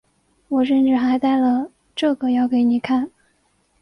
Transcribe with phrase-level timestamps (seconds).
[0.47, 3.11] 我甚至还带了这个要给你看